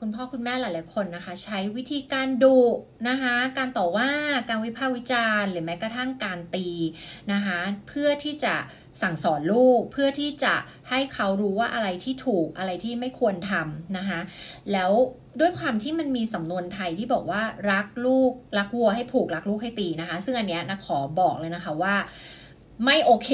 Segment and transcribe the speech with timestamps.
[0.00, 2.58] คุณพ่อคุณแม่หลาย ๆ คนนะคะ ใช้วิธีการดุ
[3.08, 4.10] นะคะ การต่อว่า
[4.48, 6.68] การวิพากษ์วิจารณ์ หรือแม้กระทั่งการตี
[7.32, 8.54] นะคะ เพื่อที่จะ
[9.02, 10.54] สั่งสอนลูกเพื่อที่จะ
[10.90, 14.20] ให้เขารู้ว่าอะไรที่ถูกอะไรที่ไม่ควรทำนะคะ
[14.72, 14.90] แล้ว
[15.40, 21.94] ด้วยความที่มันมีสำนวนไทยที่บอกว่ารักลูกรักวัวให้ผูกรักลูกให้ตีนะคะ ซึ่งอันเนี้ยนะขอบอกเลยนะคะว่า
[22.84, 23.30] ไม่โอเค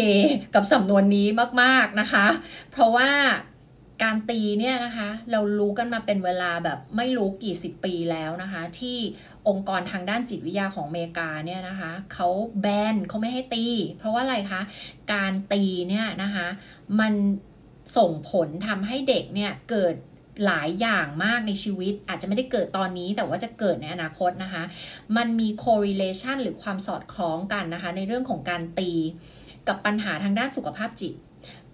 [0.55, 1.29] กับสำนวนนี้
[1.63, 2.27] มาก ๆ นะคะ
[2.73, 3.11] เพราะว่า
[4.03, 8.99] การตีเนี่ยนะคะเรารู้กันมาเป็นเวลาแบบไม่รู้กี่สิบปีแล้วนะคะ ที่
[9.49, 12.29] องค์กรทางด้านจิตวิทยาของอเมริกาเนี่ยนะคะเขา
[12.61, 13.65] แบนเขาไม่ให้ตี
[13.99, 14.63] เพราะว่าอะไรคะ
[15.13, 16.47] การตีเนี่ยนะคะ
[17.01, 17.13] มัน
[17.97, 19.95] ส่งผลทำให้เด็กเนี่ยเกิด
[20.47, 24.63] หลายอย่างมากในชีวิต อาจจะไม่ได้เกิดตอนนี้แต่ว่าจะเกิดในอนาคตนะคะ
[25.17, 28.93] มันมี correlation หรือความสอดคล้องกันนะคะ ในเรื่องของการตี
[29.69, 31.15] กับปัญหาทางด้านสุขภาพจิต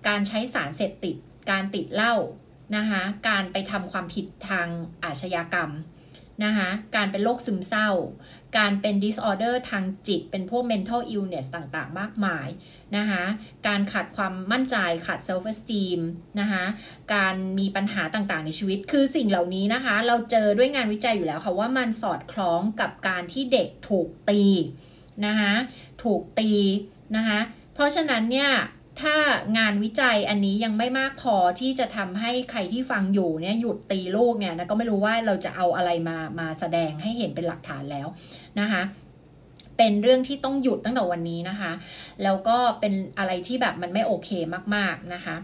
[0.08, 1.16] การใช้สารเสพติด
[1.50, 2.14] การติดเหล้า
[2.76, 4.68] นะคะการไปทำความผิดทาง
[5.04, 5.70] อาชญากรรม
[6.44, 7.90] นะคะการเป็นโรคซึมเศร้า
[8.58, 12.48] การเป็น disorder ทางจิต เป็นพวก mental illness ต่างๆ มากมาย
[12.96, 13.24] นะคะ
[13.66, 14.76] การขาดความมั่นใจ
[15.06, 16.00] ขาด self esteem
[16.40, 16.64] นะคะ
[17.14, 24.42] การมีปัญหาต่างๆ ในชีวิต คือสิ่งเหล่านี้นะคะ เราเจอด้วยงานวิจัยอยู่แล้วค่ะ ว่ามันสอดคล้องกับการที่เด็กถูกตี
[25.26, 25.54] นะคะ
[26.02, 26.52] ถูกตี
[27.16, 27.38] นะคะ
[27.74, 28.50] เพราะฉะนั้นเนี่ย
[29.00, 29.16] ถ้า
[29.58, 38.06] งานวิจัยอันนี้ยังไม่มากพอที่จะทำให้ใครที่ฟังอยู่เนี่ยหยุดตีลูกเนี่ยนะก็ไม่รู้ว่าเราจะเอาอะไรมามาแสดงให้เห็นเป็นหลักฐานแล้ว
[38.60, 38.82] นะคะ
[39.76, 41.72] เป็นเรื่องที่ต้องหยุดตั้งแต่วันนี้นะคะ
[42.22, 44.30] แล้วก็เป็นอะไรที่แบบมันไม่โอเค
[44.74, 45.36] มากๆนะคะ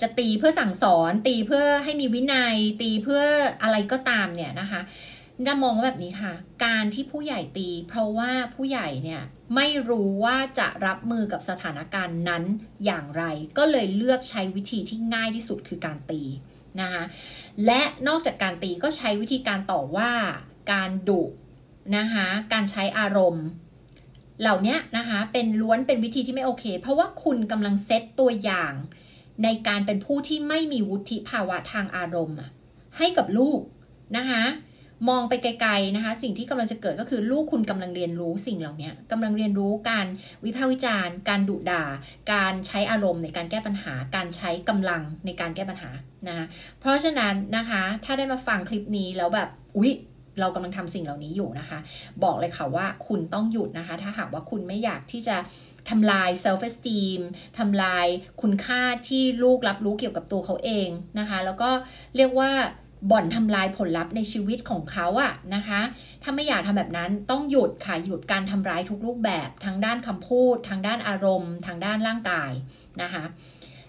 [0.00, 3.22] จะตีเพื่อสั่งสอนตีเพื่อให้มีวินัย ตีเพื่อ
[3.62, 4.80] อะไรก็ตามเนี่ยนะคะ
[5.46, 9.22] น่ามองว่าแบบนี้ค่ะ การที่ผู้ใหญ่ตี เพราะว่าผู้ใหญ่เนี่ย
[9.54, 12.44] ไม่รู้ว่าจะรับมือกับสถานการณ์นั้น
[12.84, 13.24] อย่างไร
[13.58, 16.22] ก็เลยเลือกใช้วิธีที่ง่ายที่สุดคือการตี
[16.80, 17.02] นะคะ
[17.66, 20.12] และนอกจากการตีก็ใช้วิธีการต่อว่า
[20.72, 21.22] การดุ
[21.96, 23.46] นะคะการใช้อารมณ์
[24.40, 28.72] เหล่านี้นะคะเป็นล้วนเป็นวิธีที่ไม่โอเค เพราะว่าคุณกำลังเซตตัวอย่าง
[29.44, 32.38] ในการเป็นผู้ที่ไม่มีวุฒิภาวะทางอารมณ์
[32.98, 33.60] ให้กับลูก
[34.16, 34.44] นะคะ
[35.08, 40.06] มองไปไกลๆนะคะ สิ่งที่กำลังจะเกิดก็คือลูกคุณกำลังเรียนรู้สิ่งเหล่านี้กำลังเรียนรู้การ
[40.44, 41.84] วิพากษ์วิจารณ์ การดุด่า
[42.32, 45.90] การใช้อารมณ์ในการแก้ปัญหา การใช้กำลังในการแก้ปัญหา
[46.28, 46.46] นะ
[46.80, 49.92] เพราะฉะนั้นนะคะ ถ้าได้มาฟังคลิปนี้แล้วแบบอุ๊ย
[50.40, 51.78] เรากำลังทำสิ่งเหล่านี้อยู่นะคะ
[52.24, 55.36] บอกเลยค่ะว่าคุณต้องหยุดนะคะ ถ้าหากว่าคุณไม่อยากที่จะ
[55.90, 57.20] ทำลาย self esteem
[57.58, 58.06] ทำลาย
[58.42, 61.70] คุณค่าที่ลูกรับรู้เกี่ยวกับตัวเขาเองนะคะ แล้วก็
[62.16, 62.50] เรียกว่า
[63.10, 65.80] บ่อนทำลายผลลัพธ์ในชีวิตของเขาอะนะคะ
[66.22, 72.52] ถ้าไม่อยากทำแบบนั้นต้องหยุดค่ะหยุดการทำร้ายทุกรูปแบบทั้งด้านคำพูด ทางด้านอารมณ์ ทางด้านร่างกาย
[73.02, 73.24] นะคะ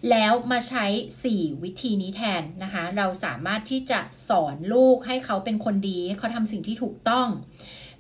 [0.10, 0.86] แล้วมาใช้
[1.26, 7.28] 4 วิธีนี้แทนนะคะ เราสามารถที่จะสอนลูกให้เขาเป็นคนดีเขาทำสิ่งที่ถูกต้อง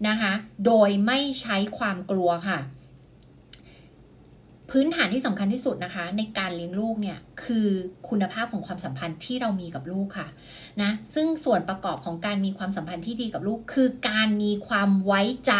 [0.07, 0.33] นะคะ
[0.65, 2.59] โดยไม่ใช้ความกลัวค่ะ
[4.75, 7.67] พื้นฐานที่สำคัญที่สุดนะคะ ในการเลี้ยงลูกเนี่ยคือ
[8.09, 10.27] คุณภาพของความสัมพันธ์ที่เรามีกับลูกค่ะ
[10.81, 15.53] นะซึ่งส่วนประกอบของการมีความสัมพันธ์ที่ดีกับลูก คือการมีความไว้ใจ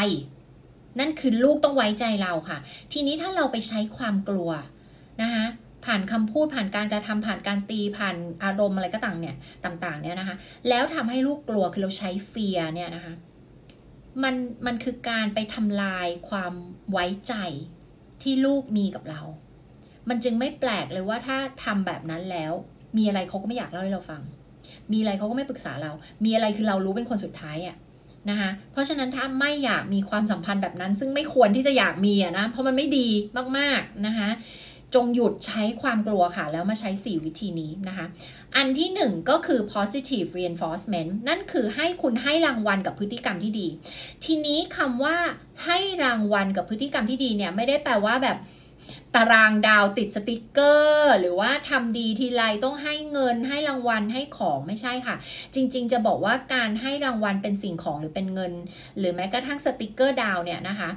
[1.00, 2.58] นั่นคือลูกต้องไว้ใจเราค่ะ
[2.94, 4.50] ทีนี้ถ้าเราไปใช้ความกลัว
[5.22, 5.46] นะคะ
[5.86, 9.36] ผ่านคำพูดผ่านการกระทำผ่านการตีผ่านอารมณ์อะไรก็ต่างเนี่ย
[9.66, 10.36] ต่างๆเนี่ยนะคะ
[10.70, 13.14] แล้วทำให้ลูกกลัวคือเราใช้เฟียเนี่ยนะคะ
[14.24, 14.36] มัน
[14.66, 16.54] มันคือการไปทำลายความ
[16.92, 17.36] ไว้ใจ
[18.24, 19.22] ที่ลูกมีกับเรา
[20.10, 22.54] มันจึงไม่แปลกเลยว่าถ้าทำแบบนั้นแล้ว
[22.98, 24.22] มีอะไรเขาก็ไม่อยากเล่าให้เราฟัง
[24.92, 25.92] มีอะไรเขาก็ไม่ปรึกษาเรา
[26.26, 27.76] มีอะไรคือเรารู้เป็นคนสุดท้ายอะ
[28.30, 33.08] นะคะเพราะฉะนั้นถ้าไม่อยากมีความสัมพันธ์แบบนั้น ซึ่งไม่ควรที่จะอยากมีอะนะ เพราะมันไม่ดี
[33.58, 34.30] มากๆนะคะ
[34.96, 38.06] จงหยุดใช้ความกลัวค่ะ แล้วมาใช้ 4 วิธีนี้นะคะ
[38.56, 43.68] อันที่ 1 ก็คือ positive reinforcement นั่นคือให้คุณให้รางวัลกับพฤติกรรมที่ดี
[44.26, 45.18] ทีนี้คำว่า
[45.66, 48.40] ให้รางวัลกับพฤติกรรมที่ดีเนี่ยไม่ได้แปลว่าแบบ
[49.16, 55.16] ตารางดาวติดสติกเกอร์ หรือว่าทำดีทีไรต้องให้เงินให้รางวัลให้ของไม่ใช่ค่ะ
[55.56, 58.54] จริง ๆ จะบอกว่าการให้รางวัลเป็นสิ่งของหรือเป็นเงิน
[58.98, 60.90] หรือแม้กระทั่งสติกเกอร์ดาวเนี่ยนะคะ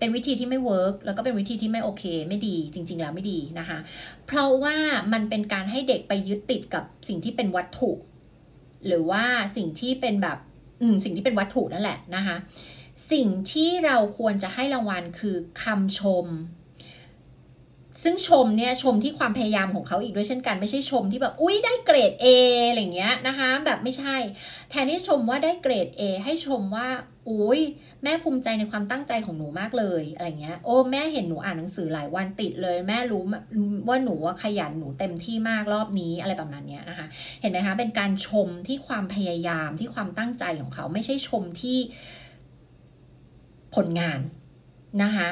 [0.00, 3.78] เป็นวิธีที่ไม่ work แล้วก็เป็นวิธีที่ไม่โอเค ไม่ดีจริง ๆ แล้วไม่ดีนะคะ
[4.26, 4.76] เพราะว่า
[5.12, 7.90] มันเป็นการให้เด็กไปยึดติดกับสิ่งที่เป็นวัตถุ
[8.86, 9.24] หรือว่า
[9.56, 10.38] สิ่งที่เป็นแบบ
[10.80, 12.36] อืมสิ่งที่เป็นวัตถุนั่นแหละนะคะ
[13.12, 16.26] สิ่งที่เราควรจะให้รางวัลคือคำชม
[18.02, 22.26] ซึ่งชมเนี่ยชมที่ความพยายามของเขาอีกด้วยเช่นกัน ไม่ใช่ชมที่แบบอุ้ยได้เกรด A
[22.68, 24.16] อะไรเงี้ยนะคะ แบบไม่ใช่
[24.70, 26.88] แทนที่ชมว่าได้เกรด A ให้ชมว่า
[27.28, 27.60] อุ้ย
[28.04, 33.22] แม่ภูมิใจในความตั้งใจของหนูมากเลยอะไรเงี้ย โอ้แม่เห็นหนูอ่านหนังสือหลายวันติดเลย แม่รู้
[33.88, 37.06] ว่าหนูขยันหนูเต็มที่มากรอบนี้อะไรประมาณเนี้ยนะคะ
[37.40, 41.78] เห็นไหมคะเป็นการชมที่ความพยายามที่ความตั้งใจของเขาไม่ใช่ชมที่
[43.74, 44.20] ผลงาน
[45.02, 45.28] นะคะ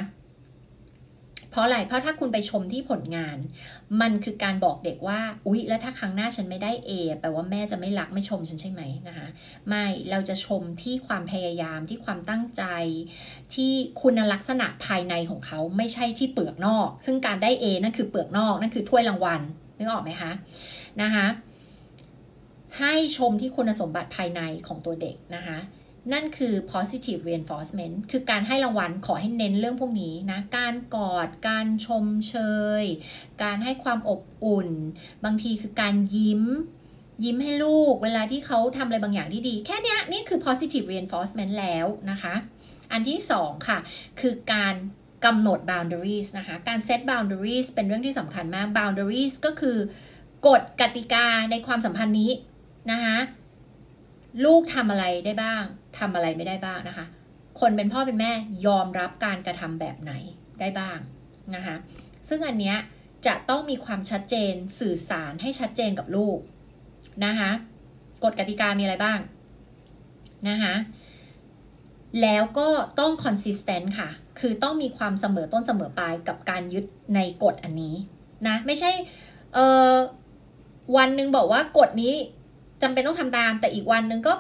[1.50, 3.38] เพราะอะไร เพราะถ้าคุณไปชมที่ผลงาน
[4.00, 6.90] มันคือการบอกเด็กว่า อุ๊ย แล้วถ้าครั้งหน้าฉันไม่ได้เอ
[7.20, 9.26] แปลว่าแม่จะไม่รักไม่ชมฉันใช่ไหมนะคะ
[9.68, 12.62] ไม่ เราจะชมที่ความพยายามที่ความตั้งใจ
[13.54, 19.40] ที่คุณลักษณะภายในของเขาไม่ใช่ที่เปลือกนอก ซึ่งการได้เอนั่นคือเปลือกนอก นั่นคือถ้วยรางวัล
[19.78, 20.32] นึกออกไหมคะ
[21.02, 21.26] นะคะ
[22.78, 25.58] ให้ชมที่คุณสมบัติภายในของตัวเด็กนะคะ
[26.12, 32.36] นั่นคือ positive reinforcement คือการให้รางวัลขอให้เน้นเรื่องพวกนี้นะ การกอด การชมเช
[32.82, 32.84] ย
[33.42, 34.68] การให้ความอบอุ่น
[35.24, 36.42] บางทีคือการยิ้ม
[37.24, 42.34] ยิ้มให้ลูก เวลาที่เขาทำอะไรบางอย่างที่ดี แค่นี้นี่คือ positive reinforcement แล้วนะคะ
[42.92, 43.78] อันที่สองค่ะ
[44.20, 44.74] คือการ
[45.24, 49.78] กำหนด boundaries นะคะ การ set boundaries เป็นเรื่องที่สำคัญมาก boundaries ก็คือ
[50.46, 52.32] กฎกติกาในความสัมพันธ์นี้
[52.90, 53.18] นะคะ
[54.44, 55.62] ลูกทำอะไรได้บ้าง
[55.98, 57.06] ทำอะไรไม่ได้บ้างนะคะ
[57.60, 58.32] คนเป็นพ่อเป็นแม่
[58.66, 60.12] ยอมรับการกระทำแบบไหน
[60.60, 60.98] ได้บ้าง
[61.54, 61.76] นะคะ
[62.28, 62.76] ซึ่งอันเนี้ย
[63.26, 66.38] จะต้องมีความชัดเจนสื่อสารให้ชัดเจนกับลูก
[67.24, 67.50] นะคะ
[68.24, 69.18] กฎกติกามีอะไรบ้าง
[70.48, 70.74] นะคะ
[72.22, 72.68] แล้วก็
[73.00, 74.08] ต้อง consistent ค่ะ
[74.40, 76.84] คือต้องมีความเสมอต้นเสมอปลายกับการยึด
[77.14, 77.94] ในกฎอันนี้
[78.48, 78.90] นะ ไม่ใช่
[79.54, 79.58] เอ
[79.90, 79.94] อ
[80.96, 82.14] วันหนึ่งบอกว่ากฎนี้
[82.82, 84.32] จำเป็นต้องทำตาม แต่อีกวันนึงก็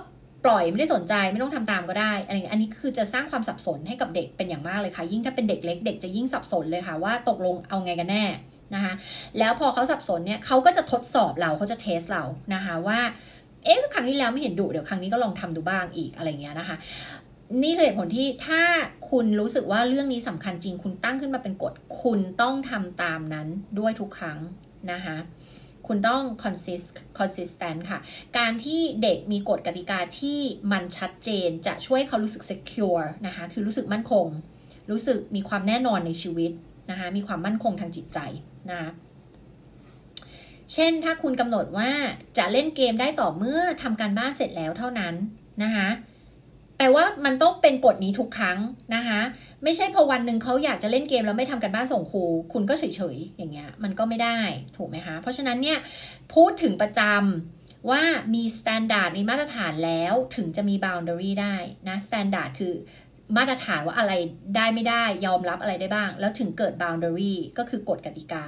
[0.44, 8.24] ปล่อยไม่ได้สนใจไม่ต้องทำตามก็ได้อะไรอันนี้คือจะสร้างความสับสนให้กับเด็กเป็นอย่างมากเลยค่ะ ยิ่งถ้าเป็นเด็กเล็กเด็กจะยิ่งสับสนเลยค่ะ ว่าตกลงเอาไงกันแน่
[8.74, 8.92] นะคะ
[9.38, 12.24] แล้วพอเขาสับสนเนี่ยเขาก็จะทดสอบเราเขาจะเทสเรา
[12.54, 13.00] นะคะว่า
[13.64, 16.76] เอ๊ะครั้งที่แล้วไม่เห็นดุเดี๋ยวครั้งนี้ก็ลองทำดูบ้างอีกอะไรเงี้ยนะคะ
[17.62, 18.62] นี่คือเหตุผลที่ถ้า
[19.10, 23.48] คุณรู้สึกว่าเรื่องนี้สำคัญจริง คุณตั้งขึ้นมาเป็นกฎคุณต้องทำตามนั้น
[23.78, 24.38] ด้วยทุกครั้ง
[24.92, 25.16] นะคะ
[25.88, 26.88] คุณต้อง consist
[27.18, 27.98] consistent ค่ะ
[28.38, 30.40] การที่เด็กมีกฎกติกาที่
[30.72, 34.26] มันชัดเจนจะช่วยเขารู้สึก secure นะคะ คือรู้สึกมั่นคง
[34.90, 36.52] รู้สึกมีความแน่นอนในชีวิต
[36.90, 38.18] นะคะ มีความมั่นคงทางจิตใจ
[38.70, 38.90] นะคะ
[40.74, 41.90] เช่นถ้าคุณกำหนดว่า
[42.38, 45.14] จะเล่นเกมได้ต่อเมื่อทำการบ้านเสร็จแล้วเท่านั้น
[45.62, 45.88] นะคะ
[46.78, 48.58] แปลว่ามันต้องเป็นกฎนี้ทุกครั้ง
[48.94, 49.20] นะคะ
[49.64, 52.84] ไม่ใช่พอวันหนึ่งเขาอยากจะเล่นเกมแล้วไม่ทำการบ้านส่งครู คุณก็เฉ
[53.14, 54.38] ยๆอย่างเงี้ยมันก็ไม่ได้
[54.76, 55.78] ถูกไหมคะ เพราะฉะนั้นเนี่ย
[56.34, 58.02] พูดถึงประจำว่า
[58.34, 61.56] มี standard มีมาตรฐานแล้วถึงจะมี boundary ได้
[61.88, 62.74] นะ standard คือ
[63.36, 64.12] มาตรฐานว่าอะไร
[64.56, 68.42] ได้ไม่ได้ยอมรับอะไรได้บ้าง แล้วถึงเกิด boundary ก็คือกฎกติกา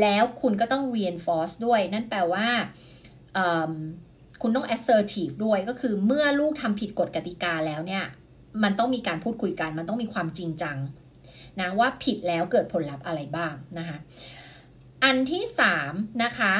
[0.00, 2.46] แล้วคุณก็ต้อง reinforce ด้วย นั่นแปลว่า
[4.42, 8.04] คุณต้อง assertive ด้วยก็คือเมื่อลูกทำผิดกฎกติกาแล้วเนี่ย
[8.62, 10.76] มันต้องมีการพูดคุยกัน มันต้องมีความจริงจัง
[11.60, 13.98] นะว่าผิดแล้วเกิดผลลัพธ์อะไรบ้างนะคะ
[15.04, 15.92] อันที่สาม
[16.24, 16.52] นะคะ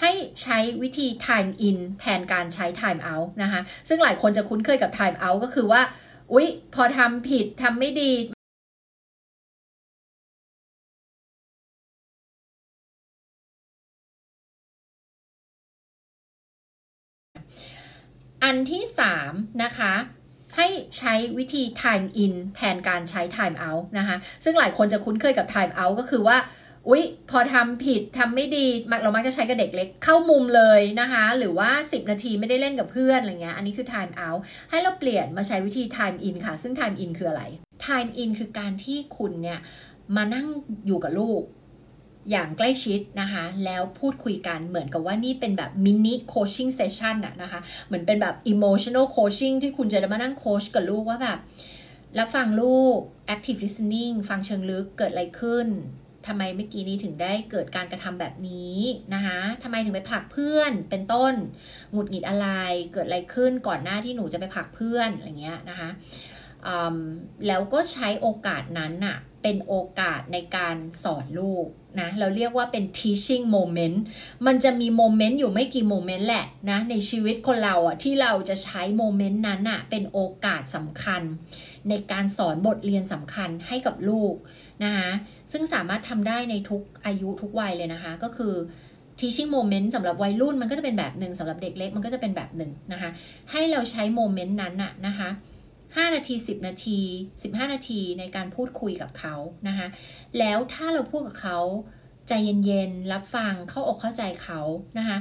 [0.00, 0.12] ให้
[0.42, 5.82] ใช้วิธี time in แทนการใช้ time out นะคะซึ่งหลายคนจะคุ้นเคยกับ time out ก็คือว่า
[6.32, 8.12] อุ๊ย พอทำผิดทำไม่ดี
[18.44, 18.82] อันที่
[19.22, 19.94] 3 นะคะ
[20.56, 26.36] ให้ใช้วิธี time in แทนการใช้ time out นะคะ ซึ่งหลายคนจะคุ้นเคยกับ time out ก็คือว่า
[26.88, 28.66] อุ๊ย พอทำผิดทำไม่ดี
[29.02, 34.40] เรามักจะใช้กับเด็กเล็ก เข้ามุมเลยนะคะ หรือว่า 10 นาทีไม่ได้เล่นกับเพื่อนอะไรเงี้ย อันนี้คือ time out
[34.70, 37.42] ให้เราเปลี่ยนมาใช้วิธี time in ค่ะ ซึ่ง time in คืออะไร
[37.86, 39.60] time in คือการที่คุณเนี่ย
[40.16, 40.46] มานั่ง
[40.86, 41.42] อยู่กับลูก
[42.30, 51.38] อย่างใกล้ชิดนะคะ แล้วพูดคุยกันเหมือนกับว่านี่เป็นแบบ mini coaching session อะนะคะ เหมือนเป็นแบบ emotional coaching ที่คุณจะมานั่งโคชกับลูกว่าแบบ
[52.18, 52.98] รับฟังลูก
[53.34, 55.68] active listening ฟังเชิงลึกเกิดอะไรขึ้น
[56.26, 58.78] ทำไมเมื่อกี้นี้ถึงได้เกิดการกระทำแบบนี้
[59.14, 61.34] นะคะทำไมถึงไปผลักเพื่อนเป็นต้น
[61.92, 62.48] หงุดหงิดอะไร
[62.92, 65.88] เกิดอะไรขึ้นก่อนหน้าที่หนูจะไปผลักเพื่อนอะไรเงี้ยนะคะ
[67.46, 71.66] แล้วก็ใช้โอกาสนั้นน่ะเป็นโอกาสในการสอนลูก
[72.00, 73.96] นะเราเรียกว่าเป็น teaching moment
[74.46, 81.22] มันจะมีโมเมนต์อยู่ไม่กี่โมเมนต์แหละนะในชีวิตคนเราอะที่เราจะใช้โมเมนต์นั้นอะเป็นโอกาสสำคัญ
[81.88, 84.34] ในการสอนบทเรียนสำคัญให้กับลูก
[84.84, 85.10] นะคะ
[85.52, 88.54] ซึ่งสามารถทำได้ในทุกอายุทุกวัยเลยนะคะ ก็คือ
[89.18, 93.10] teaching moment สำหรับวัยรุ่นมันก็จะเป็นแบบหนึ่งสำหรับเด็กเล็กมันก็จะเป็นแบบหนึ่งนะคะ
[93.50, 95.30] ให้เราใช้โมเมนต์นั้นน่ะนะคะ
[95.94, 96.98] 5 นาที 10 นาที
[97.36, 99.34] 15 นาทีในการพูดคุยกับเขา
[99.68, 99.86] นะคะ
[100.38, 101.58] แล้วถ้าเราพูดกับเขา
[102.28, 102.32] ใจ
[102.64, 104.60] เย็นๆ รับฟังเข้าอกเข้าใจเขา
[104.98, 105.18] นะคะ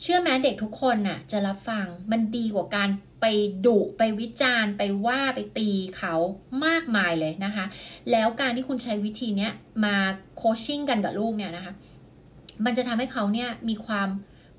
[0.00, 3.26] เชื่อไหมเด็กทุกคนน่ะจะรับฟังมันดีกว่าการไป
[3.66, 6.14] ดุไปวิจารณ์ไปว่าไปตีเขา
[6.66, 7.64] มากมายเลยนะคะ
[8.10, 9.52] แล้วการที่คุณใช้วิธีเนี้ย
[9.84, 9.96] มา
[10.36, 11.72] โคชชิ่งกันกับลูกเนี่ยนะคะ
[12.64, 14.08] มันจะทำให้เขาเนี่ยมีความ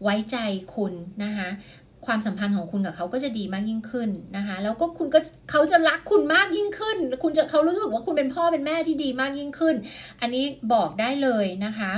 [0.03, 0.37] ไว้ใจ
[0.75, 0.93] คุณ
[1.23, 1.49] นะคะ
[2.05, 5.19] ความสัมพันธ์ของคุณกับเขาก็จะดีมากยิ่งขึ้นนะคะแล้วก็คุณก็
[5.51, 9.75] เขาจะรักคุณมากยิ่งขึ้น คุณจะเขารู้สึกว่าคุณเป็นพ่อเป็นแม่ที่ดีมากยิ่งขึ้น
[10.21, 11.91] อันนี้บอกได้เลยนะคะ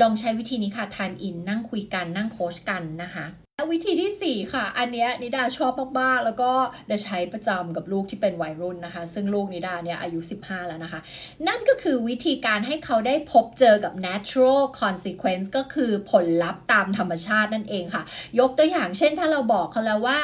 [0.00, 3.26] ลองใช้วิธีนี้ค่ะ time in นั่งคุยกันนั่งโค้ชกันนะคะ
[3.60, 6.52] วิธีที่ 4 ค่ะ อันเนี้ยนิดาชอบมาก ๆ แล้วก็
[6.88, 11.00] ได้ใช้ประจำกับลูกที่เป็นวัยรุ่นนะคะ ซึ่งลูกนิดาเนี่ยอายุ 15 แล้วนะคะ
[11.48, 18.02] นั่นก็คือวิธีการให้เขาได้พบเจอกับ natural consequence ก็คือผลลัพธ์ตามธรรมชาตินั่นเองค่ะ
[18.38, 20.18] ยกตัวอย่างเช่นถ้าเราบอกเขาแล้วว่า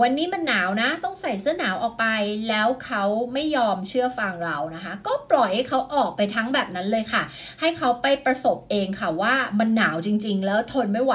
[0.00, 2.06] วันนี้มันหนาวนะ ต้องใส่เสื้อหนาวออกไป
[2.48, 7.22] แล้วเขาไม่ยอมเชื่อฟังเรานะคะ ก็ปล่อยให้เขาออกไปทั้งแบบนั้นเลยค่ะ
[7.60, 11.14] ให้เขาไปประสบเองค่ะว่ามันหนาวจริง ๆ แล้วทนไม่ไหว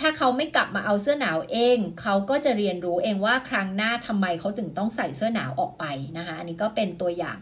[0.00, 5.84] ถ้าเขาไม่กลับมาเอาเสื้อหนาวเอง เขาก็จะเรียนรู้เองว่าครั้งหน้าทำไมเขาถึงต้องใส่เสื้อหนาวออกไป
[6.18, 7.36] นะคะอันนี้ก็เป็นตัวอย่าง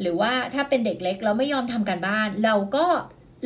[0.00, 2.86] หรือว่าถ้าเป็นเด็กเล็กเราไม่ยอมทำการบ้าน เราก็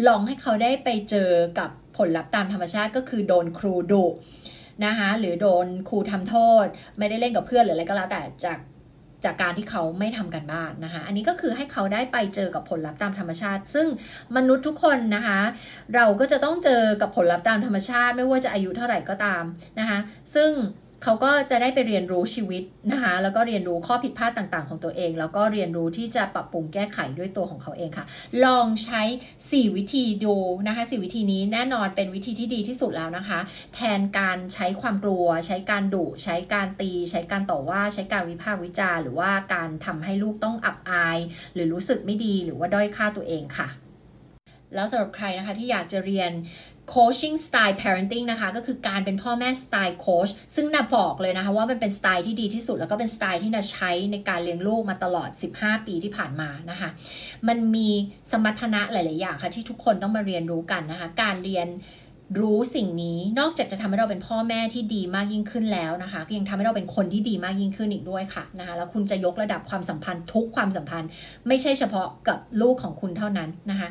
[0.09, 4.04] ลองให้เขาได้ไปเจอกับผลลัพธ์ตามธรรมชาติก็คือโดนครูดุ
[4.87, 6.66] นะคะหรือโดนครูทำโทษ
[6.99, 8.59] ไม่ได้เล่นกับเพื่อนหรืออะไรก็แล้วแต่จาก
[9.25, 13.87] จากการที่เขาไม่ทำกันบ้านนะคะ อันนี้ก็คือให้เขาได้ไปเจอกับผลลัพธ์ตามธรรมชาติ ซึ่ง
[14.37, 15.40] มนุษย์ทุกคนนะคะ
[15.95, 19.45] เราก็จะต้องเจอกับผลลัพธ์ตามธรรมชาติ ไม่ว่าจะอายุเท่าไหร่ก็ตาม
[19.78, 19.99] นะคะ
[20.35, 20.50] ซึ่ง
[21.06, 28.06] เขาก็จะได้ไปเรียนรู้ชีวิตนะคะ แล้วก็เรียนรู้ข้อผิดพลาดต่างๆ ของตัวเอง แล้วก็เรียนรู้ที่จะปรับปรุงแก้ไขด้วยตัวของเขาเองค่ะ
[28.44, 29.02] ลองใช้
[29.40, 33.40] 4 วิธีดูนะคะ4วิธีนี้แน่นอนเป็นวิธีที่ดีที่สุดแล้วนะคะ
[33.75, 41.18] แทนการใช้ความกลัว ใช้การดุ ใช้การตี ใช้การต่อว่า ใช้การวิพากษ์วิจารณ์หรือว่าการทำให้ลูกต้องอับอาย
[41.54, 43.68] หรือรู้สึกไม่ดี หรือว่าด้อยค่าตัวเองค่ะ
[44.75, 46.30] แล้วสำหรับใครนะคะที่อยากจะเรียน
[46.93, 56.91] coaching style parenting นะคะ ก็คือการเป็นพ่อแม่สไตล์โค้ชซึ่งน่าบอกเลยนะคะ ว่ามันเป็นสไตล์ที่ดีที่สุด แล้วก็เป็นสไตล์ที่น่าใช้ในการเลี้ยงลูกมาตลอด 15 ปีที่ผ่านมานะคะ
[57.49, 57.88] มันมี
[58.31, 61.69] สมรรถนะหลาย ๆ อย่างค่ะ ที่ทุกคนต้องมาเรียนรู้กันนะคะ การเรียน
[62.41, 71.09] รู้สิ่งนี้นอกจากจะทำให้เราเป็นพ่อแม่ที่ดีมากยิ่งขึ้นแล้วนะคะก็ยังทำให้เราเป็นคนที่ดีมากยิ่งขึ้นอีกด้วยค่ะนะคะแล้วคุณจะยกระดับความสัมพันธ์ทุกความสัมพันธ์
[71.49, 73.88] ไม่ใช่เฉพาะกับลูกของคุณเท่านั้นนะคะ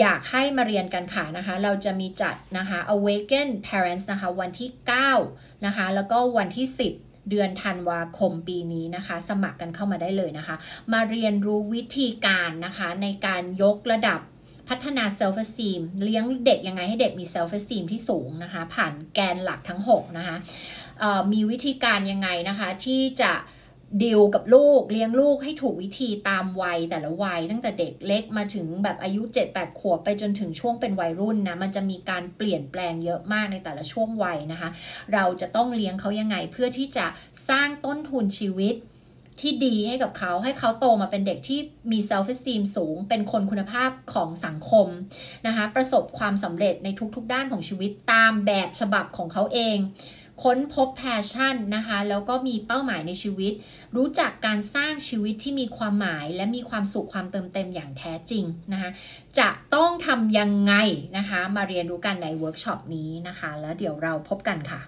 [0.00, 4.70] อยากให้มาเรียนกันค่ะนะคะ เราจะมีจัดนะคะ Awaken Parents นะคะ วันที่
[5.18, 6.66] 9 นะคะ แล้วก็วันที่
[6.98, 10.56] 10เดือนธันวาคมปีนี้นะคะ สมัครกันเข้ามาได้เลยนะคะ
[10.92, 14.20] มาเรียนรู้วิธีการนะคะ ในการยกระดับ
[14.68, 20.36] พัฒนา self esteem เลี้ยงเด็กยังไงให้เด็กมี self esteem ที่สูงนะคะ ผ่านแกนหลักทั้ง 6 นะคะ
[21.32, 23.32] มีวิธีการยังไงนะคะที่จะ
[24.02, 34.70] ดีลกับลูกเลี้ยงลูกให้ถูกวิธีตามวัยแต่ละวัย ตั้งแต่เด็กเล็กมาถึงแบบอายุ7-8ขวบไปจนถึงช่วงเป็นวัยรุ่นนะมันจะมีการเปลี่ยนแปลงเยอะมากในแต่ละช่วงวัยนะคะ
[35.14, 37.06] เราจะต้องเลี้ยงเขายังไงเพื่อที่จะ
[37.48, 38.76] สร้างต้นทุนชีวิต
[39.40, 41.60] ที่ดีให้กับเขาให้เขาโตมาเป็นเด็กที่
[41.92, 44.88] มี self esteem สูง เป็นคนคุณภาพของสังคม
[45.46, 49.76] นะคะประสบความสำเร็จในทุกๆด้านของชีวิตตามแบบฉบับของเขาเอง
[50.42, 53.52] ค้นพบ passion นะคะ แล้วก็มีเป้าหมายในชีวิต
[53.96, 58.90] รู้จักการสร้างชีวิตที่มีความหมาย และมีความสุขความเติมเต็มอย่างแท้จริงนะคะ
[59.38, 60.74] จะต้องทำยังไง
[61.18, 64.80] นะคะ มาเรียนรู้กันในเวิร์กช็อปนี้นะคะ แล้วเดี๋ยวเราพบกันค่ะ